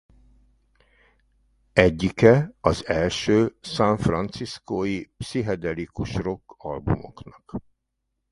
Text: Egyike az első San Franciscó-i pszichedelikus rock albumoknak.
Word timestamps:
Egyike 1.73 2.53
az 2.61 2.87
első 2.87 3.57
San 3.61 3.97
Franciscó-i 3.97 5.13
pszichedelikus 5.17 6.13
rock 6.15 6.43
albumoknak. 6.57 7.55